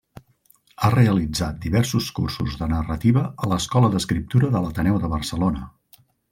Ha 0.79 0.87
realitzat 0.93 1.59
diversos 1.65 2.07
cursos 2.21 2.57
de 2.63 2.71
narrativa 2.73 3.25
a 3.45 3.53
l'Escola 3.53 3.93
d'Escriptura 3.97 4.53
de 4.57 4.65
l'Ateneu 4.67 5.01
de 5.05 5.15
Barcelona. 5.17 5.71